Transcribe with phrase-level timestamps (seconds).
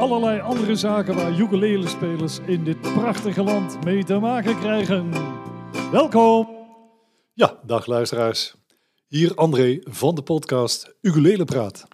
[0.00, 5.10] allerlei andere zaken waar ukulele-spelers in dit prachtige land mee te maken krijgen.
[5.90, 6.48] Welkom!
[7.32, 8.54] Ja, dag luisteraars.
[9.06, 11.84] Hier André van de podcast Ukulele Praat.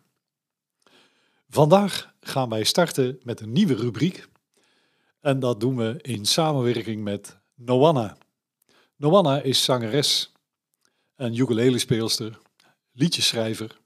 [1.49, 4.29] Vandaag gaan wij starten met een nieuwe rubriek.
[5.21, 8.17] En dat doen we in samenwerking met Noanna.
[8.97, 10.33] Noanna is zangeres
[11.15, 12.39] en ukulele-speelster,
[12.93, 13.77] liedjeschrijver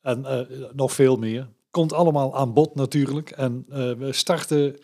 [0.00, 1.48] en eh, nog veel meer.
[1.70, 3.30] Komt allemaal aan bod natuurlijk.
[3.30, 4.78] En eh, we starten,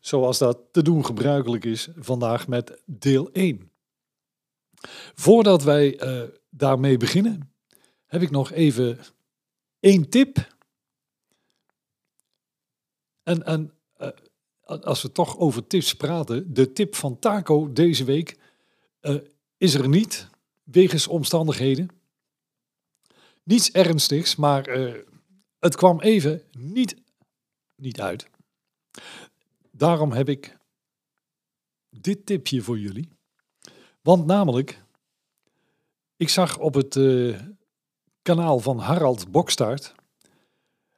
[0.00, 3.70] zoals dat te doen gebruikelijk is, vandaag met deel 1.
[5.14, 7.52] Voordat wij eh, daarmee beginnen,
[8.06, 8.98] heb ik nog even
[9.80, 10.56] één tip.
[13.22, 14.08] En, en eh,
[14.64, 18.38] als we toch over tips praten, de tip van Taco deze week
[19.56, 20.28] is er niet,
[20.62, 21.88] wegens omstandigheden.
[23.42, 24.68] Niets ernstigs, maar
[25.64, 26.96] het kwam even niet,
[27.76, 28.30] niet uit.
[29.70, 30.56] Daarom heb ik
[31.90, 33.08] dit tipje voor jullie.
[34.00, 34.82] Want namelijk,
[36.16, 37.40] ik zag op het eh,
[38.22, 39.94] kanaal van Harald Bokstaart.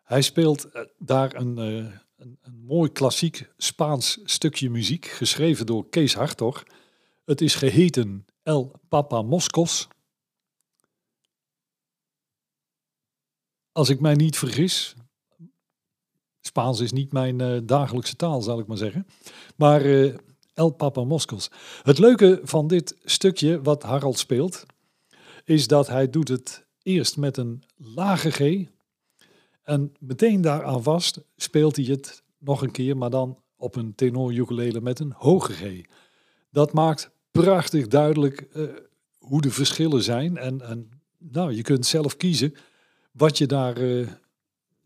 [0.02, 5.88] Hij speelt eh, daar een, eh, een, een mooi klassiek Spaans stukje muziek, geschreven door
[5.88, 6.62] Kees Hartog.
[7.24, 9.88] Het is geheten El Papa Moscos.
[13.76, 14.94] Als ik mij niet vergis,
[16.40, 19.06] Spaans is niet mijn eh, dagelijkse taal, zal ik maar zeggen.
[19.56, 20.14] Maar eh,
[20.54, 21.50] El Papa Moscos.
[21.82, 24.66] Het leuke van dit stukje wat Harald speelt,
[25.44, 28.68] is dat hij doet het eerst met een lage G.
[29.62, 34.32] En meteen daaraan vast speelt hij het nog een keer, maar dan op een tenor
[34.32, 35.84] ukulele met een hoge G.
[36.50, 38.62] Dat maakt prachtig duidelijk eh,
[39.18, 40.36] hoe de verschillen zijn.
[40.36, 42.54] En, en nou, je kunt zelf kiezen
[43.16, 44.08] wat je daar, eh,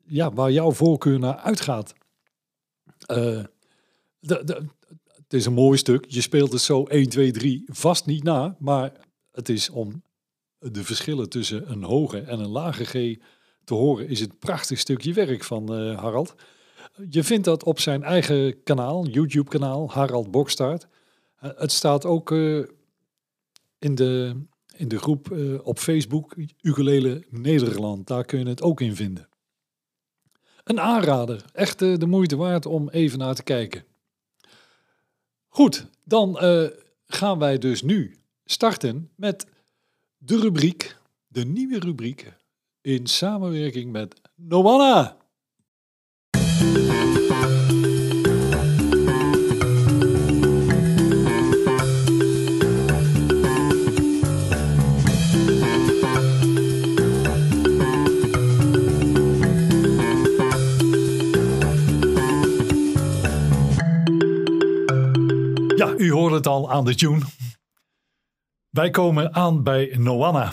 [0.05, 1.95] ja, waar jouw voorkeur naar uitgaat.
[3.07, 3.45] Eh,
[4.21, 6.05] het is een mooi stuk.
[6.09, 8.57] Je speelt het zo 1, 2, 3 vast niet na.
[8.59, 8.93] Maar
[9.33, 10.03] het is om
[10.59, 13.19] de verschillen tussen een hoge en een lage G
[13.65, 16.35] te horen, is het prachtig stukje werk van eh, Harald.
[17.09, 20.87] Je vindt dat op zijn eigen kanaal, YouTube-kanaal, Harald Bokstaart.
[21.37, 22.31] Het staat ook
[23.79, 24.37] in, de,
[24.81, 28.07] in de groep eh, op Facebook, Ukulele Nederland.
[28.07, 29.29] Daar kun je het ook in vinden.
[30.65, 33.85] Een aanrader, echt eh, de moeite waard om even naar te kijken.
[35.49, 36.67] Goed, dan eh,
[37.07, 39.47] gaan wij dus nu starten met
[40.19, 42.33] de rubriek, de nieuwe rubriek,
[42.81, 45.17] in samenwerking met Noanna.
[65.81, 67.21] Ja, u hoort het al aan de tune.
[68.71, 70.53] Wij komen aan bij Noanna.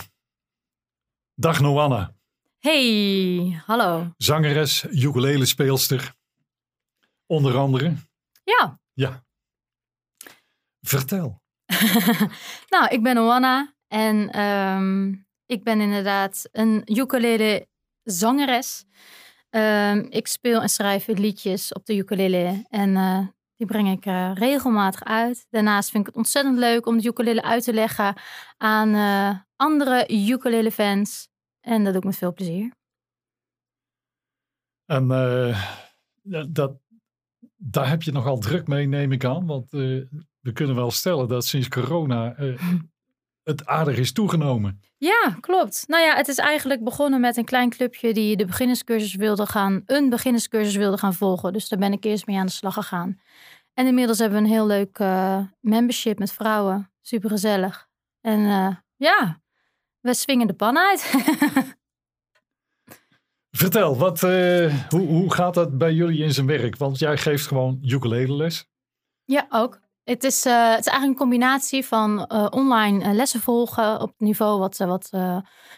[1.35, 2.15] Dag Noanna,
[2.59, 4.13] Hey, hallo.
[4.17, 6.13] zangeres, ukulele speelster.
[7.25, 7.95] Onder andere.
[8.43, 9.25] Ja, Ja.
[10.81, 11.41] Vertel.
[12.73, 15.13] nou, ik ben Oana en ehm,
[15.45, 17.67] ik ben inderdaad een ukulele
[18.03, 18.85] zangeres.
[19.49, 24.31] Ehm, ik speel en schrijf liedjes op de ukulele en eh, die breng ik eh,
[24.33, 25.45] regelmatig uit.
[25.49, 28.15] Daarnaast vind ik het ontzettend leuk om de ukulele uit te leggen
[28.57, 31.29] aan eh, andere ukulele fans.
[31.61, 32.75] En dat doe ik met veel plezier.
[34.85, 35.71] En eh,
[36.49, 36.77] dat,
[37.55, 39.45] daar heb je nogal druk mee, neem ik aan.
[39.45, 39.71] Want
[40.47, 42.63] we kunnen wel stellen dat sinds corona eh,
[43.47, 44.81] het aardig is toegenomen.
[44.97, 45.83] Ja, klopt.
[45.87, 49.83] Nou ja, het is eigenlijk begonnen met een klein clubje die de beginnerscursus wilde gaan,
[49.85, 51.53] een beginnerscursus wilde gaan volgen.
[51.53, 53.19] Dus daar ben ik eerst mee aan de slag gegaan.
[53.73, 56.91] En inmiddels hebben we een heel leuk eh, membership met vrouwen.
[57.01, 57.87] Super gezellig.
[58.21, 59.41] En eh, ja,
[59.99, 61.01] we swingen de pan uit.
[63.57, 66.77] Vertel, wat, eh, hoe, hoe gaat dat bij jullie in zijn werk?
[66.77, 68.69] Want jij geeft gewoon ukulele les.
[69.25, 69.79] ja, ook.
[70.09, 74.07] Het is, eh, het is eigenlijk een combinatie van eh, online eh, lessen volgen op
[74.09, 75.09] het niveau wat, ze- wat,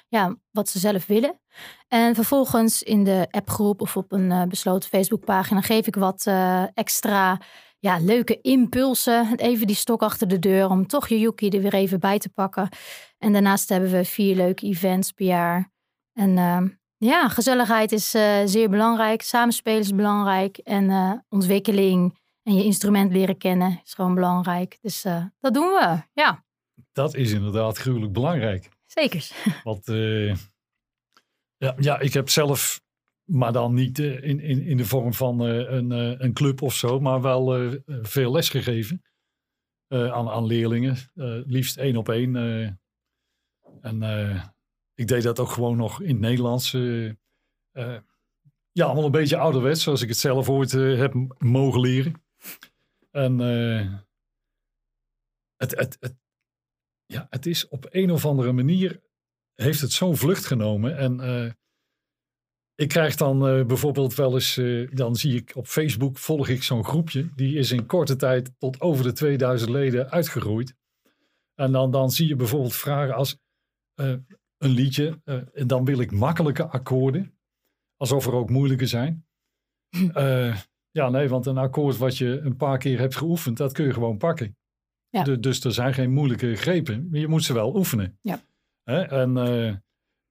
[0.07, 1.39] ja, wat ze zelf willen.
[1.87, 6.25] En vervolgens in de appgroep of op een besloten Facebookpagina geef ik wat
[6.73, 7.41] extra
[7.79, 9.35] ja, leuke impulsen.
[9.35, 12.29] Even die stok achter de deur om toch je Yuki er weer even bij te
[12.29, 12.69] pakken.
[13.17, 15.71] En daarnaast hebben we vier leuke events per jaar.
[16.13, 16.61] En eh,
[16.97, 18.09] ja, gezelligheid is
[18.45, 19.21] zeer belangrijk.
[19.21, 20.57] Samenspelen is belangrijk.
[20.57, 22.18] En ontwikkeling
[22.49, 24.77] en je instrument leren kennen is gewoon belangrijk.
[24.81, 26.01] Dus eh, dat doen we.
[26.13, 26.45] Ja,
[26.91, 28.69] Dat is inderdaad gruwelijk belangrijk.
[28.85, 29.29] zeker.
[29.63, 30.35] Want eh,
[31.57, 32.81] ja, ja, ik heb zelf,
[33.23, 35.91] maar dan niet eh, in, in, in de vorm van een,
[36.23, 39.01] een club of zo, maar wel veel les gegeven
[39.87, 40.97] aan, aan leerlingen.
[41.45, 42.35] Liefst één op één.
[43.81, 44.03] en
[44.95, 46.71] ik deed dat ook gewoon nog in het Nederlands.
[48.71, 52.27] ja, allemaal een beetje ouderwets, zoals ik het zelf ooit heb mogen leren.
[53.11, 53.93] En eh,
[55.55, 56.15] het, het, het,
[57.05, 59.01] ja, het is op een of andere manier
[59.55, 60.97] heeft het zo'n vlucht genomen.
[60.97, 61.51] En eh,
[62.75, 64.59] ik krijg dan eh, bijvoorbeeld wel eens,
[64.93, 67.29] dan zie ik op Facebook, volg ik zo'n groepje.
[67.35, 70.75] Die is in korte tijd tot over de 2000 leden uitgegroeid.
[71.55, 73.37] En dan, dan zie je bijvoorbeeld vragen als
[73.95, 75.21] een liedje.
[75.53, 77.39] en dan wil ik makkelijke akkoorden.
[77.97, 79.23] Alsof er ook moeilijke zijn.
[80.13, 80.57] Eh,
[80.91, 83.93] ja, nee, want een akkoord wat je een paar keer hebt geoefend, dat kun je
[83.93, 84.57] gewoon pakken.
[85.09, 85.23] Ja.
[85.23, 87.07] Du- dus er zijn geen moeilijke grepen.
[87.11, 88.17] Je moet ze wel oefenen.
[88.21, 88.41] Ja.
[88.83, 89.01] Hè?
[89.01, 89.67] En eh,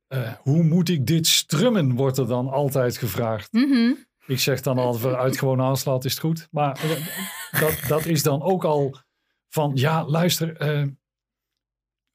[0.06, 3.52] eh, hoe moet ik dit strummen, wordt er dan altijd gevraagd.
[3.52, 3.92] Mhm.
[4.26, 6.48] Ik zeg dan altijd, uit gewoon aanslaat is het goed.
[6.50, 8.96] Maar eh, dat, dat is dan ook al
[9.48, 10.56] van, ja, luister,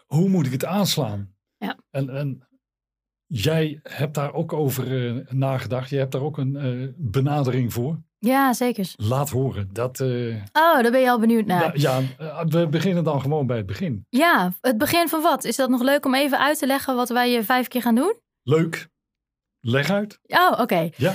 [0.06, 1.36] hoe moet ik het aanslaan?
[1.58, 1.78] Ja.
[1.90, 2.48] En, en
[3.26, 5.90] jij hebt daar ook over nagedacht.
[5.90, 8.02] Je hebt daar ook een benadering voor.
[8.26, 8.94] Ja, zeker.
[8.96, 9.70] Laat horen.
[9.74, 11.78] Dat, eh, Oh, daar ben je al benieuwd naar.
[11.80, 14.06] ja, ja, eh, we beginnen dan gewoon bij het begin.
[14.10, 15.44] Ja, het begin van wat?
[15.44, 17.96] Is dat nog leuk om even uit te leggen wat wij je vijf keer gaan
[17.96, 18.16] doen?
[18.44, 18.88] Leuk.
[19.60, 20.20] Leg uit.
[20.28, 20.90] Oh, oké.
[20.98, 21.14] Ja.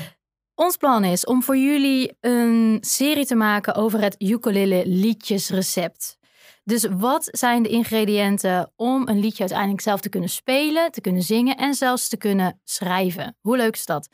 [0.54, 6.18] Ons plan is om voor jullie een serie te maken over het ukulele liedjesrecept.
[6.64, 11.22] Dus wat zijn de ingrediënten om een liedje uiteindelijk zelf te kunnen spelen, te kunnen
[11.22, 13.36] zingen en zelfs te kunnen schrijven?
[13.40, 14.08] Hoe leuk is dat?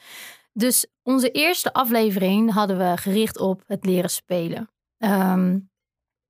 [0.56, 4.70] Dus onze eerste aflevering hadden we gericht op het leren spelen.
[4.98, 5.58] Ehm,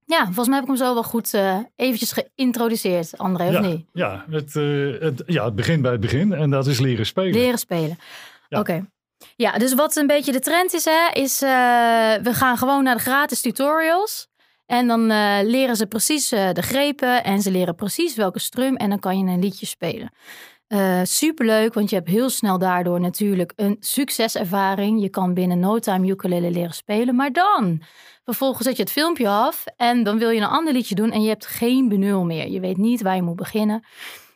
[0.05, 3.61] ja, volgens mij heb ik hem zo wel goed eh, eventjes geïntroduceerd, André, of ja,
[3.61, 3.87] niet?
[3.93, 4.55] Ja het,
[5.01, 7.33] het, ja, het begint bij het begin en dat is leren spelen.
[7.33, 7.99] Leren spelen.
[8.49, 8.59] Ja.
[8.59, 8.87] Oké.
[9.37, 11.49] Ja, dus wat een beetje de trend is, hè, is eh,
[12.23, 14.29] we gaan gewoon naar de gratis tutorials.
[14.67, 15.07] En dan
[15.47, 19.25] leren ze precies de grepen en ze leren precies welke strum en dan kan je
[19.25, 20.11] een liedje spelen.
[20.67, 25.01] Eh superleuk, want je hebt heel snel daardoor natuurlijk een succeservaring.
[25.01, 27.15] Je kan binnen no time ukulele leren spelen.
[27.15, 27.83] Maar dan,
[28.25, 31.23] vervolgens zet je het filmpje af en dan wil je een ander liedje doen en
[31.23, 32.49] je hebt geen benul meer.
[32.51, 33.85] Je weet niet waar je moet beginnen.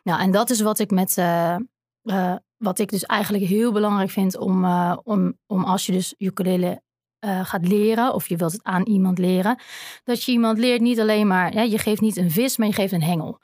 [0.03, 1.19] Nou, en dat is wat ik met...
[1.19, 1.55] eh,
[2.03, 4.65] eh, wat ik dus eigenlijk heel belangrijk vind om,
[5.03, 6.83] om, om als je dus ukulele
[7.21, 9.59] gaat leren of je wilt het aan iemand leren,
[10.05, 12.73] dat je iemand leert niet alleen maar, ja, je geeft niet een vis, maar je
[12.73, 13.41] geeft een hengel.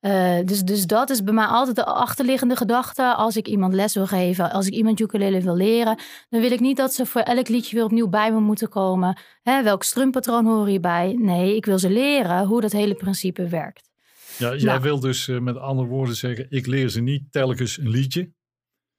[0.00, 3.14] Eh, dus, dus dat is bij mij altijd de achterliggende gedachte.
[3.14, 5.98] Als ik iemand les wil geven, als ik iemand ukulele wil leren,
[6.28, 9.18] dan wil ik niet dat ze voor elk liedje weer opnieuw bij me moeten komen.
[9.42, 11.16] Hè, welk strumpatroon horen hierbij?
[11.18, 13.90] Nee, ik wil ze leren hoe dat hele principe werkt.
[14.38, 14.80] Ja, jij Nou.
[14.80, 18.30] wil dus eh, met andere woorden zeggen, ik leer ze niet telkens een liedje.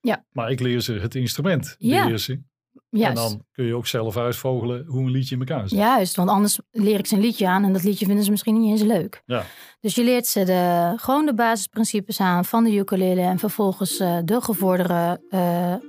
[0.01, 0.25] Ja.
[0.31, 2.17] Maar ik leer ze het instrument Ja.
[2.99, 3.15] Juist.
[3.15, 5.77] dan kun je ook zelf uitvogelen hoe een liedje in elkaar zit.
[5.77, 8.59] Juist, want anders leer ik ze een liedje aan en dat liedje vinden ze misschien
[8.59, 9.21] niet eens leuk.
[9.25, 9.43] Ja.
[9.79, 14.17] Dus je leert ze de, gewoon de basisprincipes aan van de ukulele en vervolgens eh,
[14.25, 15.79] de gevorderde eh, eh,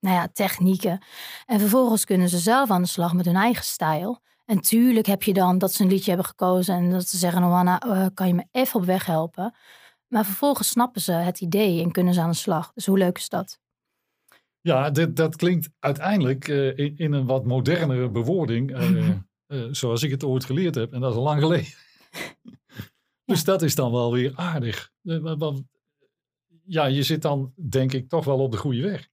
[0.00, 1.04] nou ja, technieken.
[1.46, 4.20] En vervolgens kunnen ze zelf aan de slag met hun eigen stijl.
[4.44, 7.40] En tuurlijk heb je dan dat ze een liedje hebben gekozen en dat ze zeggen,
[7.40, 9.54] Noanna, kan je me even op weg helpen?
[10.08, 12.72] Maar vervolgens snappen ze het idee en kunnen ze aan de slag.
[12.72, 13.58] Dus hoe leuk is dat?
[14.66, 19.18] Ja, dit, dat klinkt uiteindelijk eh, in, in een wat modernere bewoording, eh, Mhm.
[19.46, 20.92] eh, zoals ik het ooit geleerd heb.
[20.92, 21.66] En dat is al lang geleden.
[23.30, 24.90] dus dat is dan wel weer aardig.
[25.02, 25.54] Eh, wa- wa-
[26.66, 29.08] ja, je zit dan denk ik toch wel op de goede weg.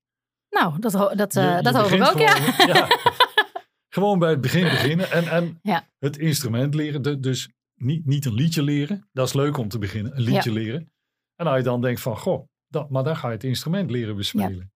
[0.50, 2.30] Nou, dat, dat, Je- je dat hoop ik ook, ja.
[2.36, 2.88] gewoon, ja.
[3.94, 5.88] Gewoon bij het begin beginnen en, en Ja.
[6.00, 7.02] het instrument leren.
[7.02, 9.10] De- dus niet, niet een liedje leren.
[9.12, 10.92] Dat is leuk om te beginnen, een liedje leren.
[11.36, 14.16] En als je dan denkt van, goh, dat, maar dan ga je het instrument leren
[14.16, 14.72] bespelen.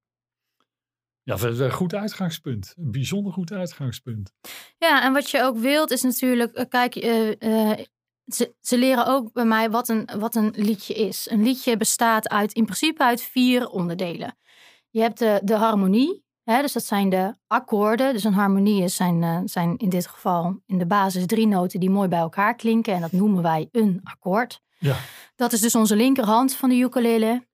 [1.25, 2.73] Ja, dat is een goed uitgangspunt.
[2.77, 4.33] Een bijzonder goed uitgangspunt.
[4.77, 7.79] Ja, en wat je ook wilt is natuurlijk, eh, kijk, eh, eh,
[8.25, 11.29] ze, ze leren ook bij mij wat een, wat een liedje is.
[11.29, 14.37] Een liedje bestaat uit, in principe uit vier onderdelen.
[14.89, 18.13] Je hebt de, de harmonie, Hè, dus dat zijn de akkoorden.
[18.13, 21.89] Dus een harmonie is zijn, zijn in dit geval in de basis drie noten die
[21.89, 22.93] mooi bij elkaar klinken.
[22.93, 24.61] En dat noemen wij een akkoord.
[24.77, 24.95] Ja.
[25.35, 27.45] Dat is dus onze linkerhand van de ukulele.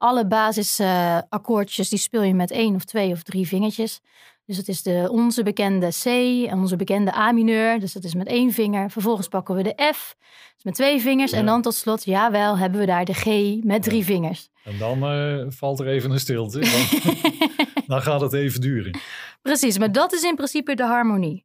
[0.00, 4.00] Alle basisakkoordjes die speel je met één of twee of drie vingertjes.
[4.46, 6.04] Dus dat is de, onze bekende C
[6.50, 7.80] en onze bekende A mineur.
[7.80, 8.90] Dus dat is met één vinger.
[8.90, 10.16] Vervolgens pakken we de F
[10.54, 11.32] dus met twee vingers.
[11.32, 13.24] En dan tot slot, jawel, hebben we daar de G
[13.64, 14.48] met drie vingers.
[14.64, 16.58] En dan eh, valt er even een stilte.
[16.58, 17.02] Dan,
[17.86, 18.98] dan gaat het even duren.
[19.42, 21.44] Precies, maar dat is in principe de harmonie.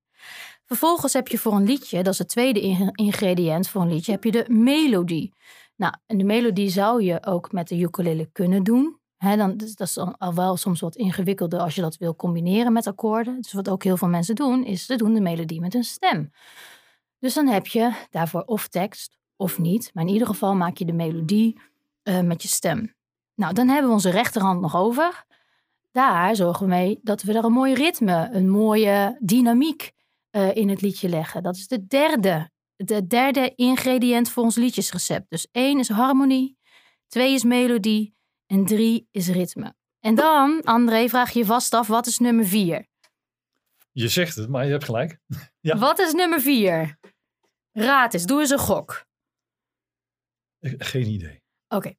[0.65, 4.11] Vervolgens heb je voor een liedje, dat is het tweede in- ingrediënt voor een liedje,
[4.11, 5.33] heb je de melodie.
[5.75, 8.99] Nou, en de melodie zou je ook met de ukulele kunnen doen.
[9.17, 12.73] Dan, dus dat is dan al wel soms wat ingewikkelder als je dat wil combineren
[12.73, 13.41] met akkoorden.
[13.41, 16.31] Dus wat ook heel veel mensen doen, is ze doen de melodie met een stem.
[17.19, 19.91] Dus dan heb je daarvoor of tekst of niet.
[19.93, 21.59] Maar in ieder geval maak je de melodie
[22.03, 22.93] eh, met je stem.
[23.35, 25.25] Nou, dan hebben we onze rechterhand nog over.
[25.91, 29.91] Daar zorgen we mee dat we er een mooi ritme, een mooie dynamiek
[30.29, 31.43] eh, in het liedje leggen.
[31.43, 35.29] Dat is de derde, de derde ingrediënt voor ons liedjesrecept.
[35.29, 36.57] Dus één is harmonie,
[37.07, 38.15] twee is melodie
[38.45, 39.75] en drie is ritme.
[39.99, 42.87] En dan, André, vraag je je vast af, wat is nummer vier?
[43.91, 45.17] Je zegt het, maar je hebt gelijk.
[45.59, 45.77] Ja.
[45.77, 46.99] Wat is nummer vier?
[47.71, 49.05] Raad eens, doe eens een gok.
[50.59, 51.41] Eh, Geen idee.
[51.67, 51.93] Oké.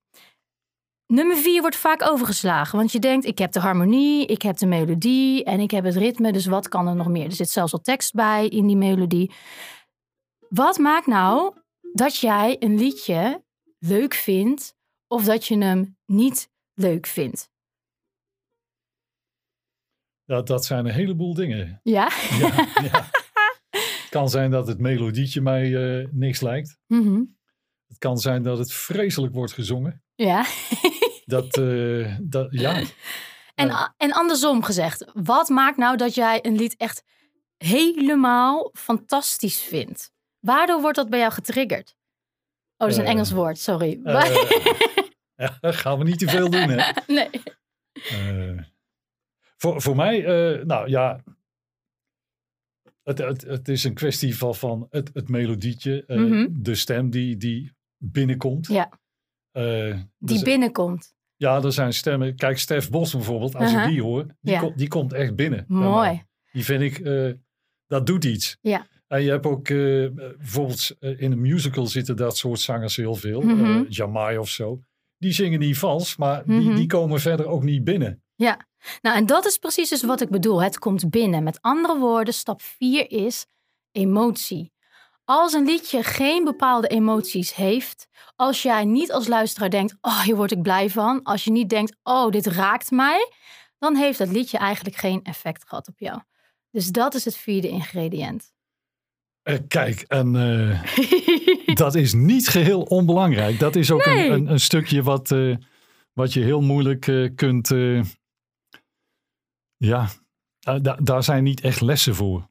[1.06, 4.66] Nummer vier wordt vaak overgeslagen, want je denkt, ik heb de harmonie, ik heb de
[4.66, 7.24] melodie en ik heb het ritme, dus wat kan er nog meer?
[7.24, 9.30] Er zit zelfs al tekst bij in die melodie.
[10.48, 11.54] Wat maakt nou
[11.92, 13.44] dat jij een liedje
[13.78, 14.74] leuk vindt
[15.06, 17.50] of dat je hem niet leuk vindt?
[20.24, 21.80] Dat, dat zijn een heleboel dingen.
[21.82, 22.10] Ja?
[22.38, 23.10] Ja, ja.
[23.70, 26.78] Het kan zijn dat het melodietje mij eh, niks lijkt.
[26.86, 27.22] Mhm.
[27.86, 30.02] Het kan zijn dat het vreselijk wordt gezongen.
[30.14, 30.46] Ja.
[31.24, 32.82] Dat, eh, dat ja.
[33.54, 37.02] En, en andersom gezegd, wat maakt nou dat jij een lied echt
[37.56, 40.14] helemaal fantastisch vindt?
[40.46, 41.96] Waardoor wordt dat bij jou getriggerd?
[42.76, 44.00] Oh, dat is een Eh, Engels woord, sorry.
[44.04, 44.36] Eh,
[45.42, 46.92] ja, gaan we niet te veel doen, hè?
[47.14, 47.30] nee.
[47.92, 48.58] Eh,
[49.56, 50.20] voor, voor mij,
[50.64, 51.20] nou ja.
[53.02, 56.46] Het, het, het is een kwestie van, van het, het melodietje, Mhm.
[56.50, 58.66] de stem die, die binnenkomt.
[58.66, 58.90] Ja.
[59.52, 61.14] Die dus- binnenkomt.
[61.36, 62.36] Ja, er zijn stemmen.
[62.36, 63.84] Kijk, Stef Bos bijvoorbeeld, als Uh-huh.
[63.86, 64.60] ik die hoor, die, Ja.
[64.60, 65.64] komt, die komt echt binnen.
[65.68, 66.22] Mooi.
[66.52, 67.04] Die vind ik,
[67.86, 68.58] dat doet iets.
[68.60, 68.86] Ja.
[69.06, 69.76] En je hebt ook, eh,
[70.38, 73.42] bijvoorbeeld eh, in een musical zitten dat soort zangers heel veel.
[73.42, 74.78] Eh, Jamai of zo.
[75.18, 76.74] Die zingen niet vals, maar die, Mhm.
[76.74, 78.22] die komen verder ook niet binnen.
[78.34, 78.66] Ja.
[79.02, 80.62] Nou, en dat is precies dus wat ik bedoel.
[80.62, 81.42] Het komt binnen.
[81.42, 83.46] Met andere woorden, stap 4 is
[83.92, 84.72] emotie.
[85.24, 90.36] Als een liedje geen bepaalde emoties heeft, als jij niet als luisteraar denkt, oh, hier
[90.36, 93.30] word ik blij van, als je niet denkt, oh, dit raakt mij,
[93.78, 96.20] dan heeft dat liedje eigenlijk geen effect gehad op jou.
[96.70, 98.52] Dus dat is het vierde ingrediënt.
[99.46, 100.82] Eh, kijk, en eh,
[101.82, 103.58] dat is niet geheel onbelangrijk.
[103.58, 104.26] Dat is ook Nee.
[104.26, 105.56] een, een, een stukje wat, eh,
[106.12, 107.68] wat je heel moeilijk kunt.
[109.76, 110.08] ja,
[110.58, 112.48] da- da- daar zijn niet echt lessen voor.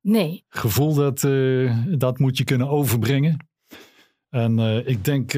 [0.00, 1.20] Nee, Gevoel dat,
[1.98, 3.48] dat moet je kunnen overbrengen.
[4.28, 5.32] En ik denk,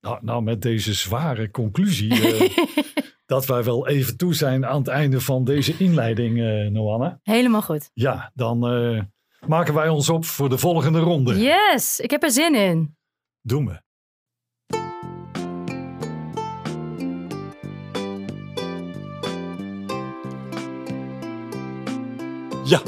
[0.00, 2.14] nou, nou, met deze zware conclusie,
[3.32, 6.36] dat wij wel even toe zijn aan het einde van deze inleiding,
[6.72, 7.20] Noanna.
[7.22, 7.90] helemaal goed.
[7.94, 8.58] Ja, dan
[9.48, 11.38] maken wij ons op voor de volgende ronde.
[11.38, 12.96] Yes, ik heb er zin in.
[13.40, 13.84] Doen we.
[22.64, 22.82] Ja.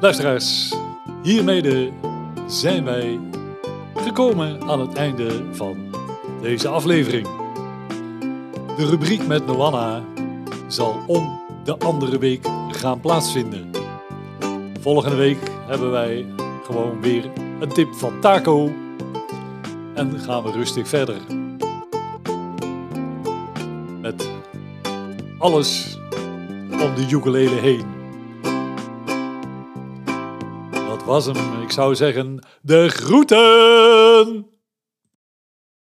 [0.00, 0.74] Luisteraars,
[1.22, 1.92] hiermee
[2.46, 3.18] zijn wij
[3.94, 5.76] gekomen aan het einde van
[6.42, 7.26] deze aflevering.
[8.76, 10.04] De rubriek met Noanna
[10.68, 13.75] zal om de andere week gaan plaatsvinden.
[14.86, 16.26] Volgende week hebben wij
[16.64, 18.72] gewoon weer een tip van Taco.
[19.94, 21.20] En gaan we rustig verder.
[24.00, 24.30] Met
[25.38, 25.98] alles
[26.70, 27.84] om de ukulele heen.
[30.88, 31.62] Dat was hem.
[31.62, 34.55] Ik zou zeggen, de groeten!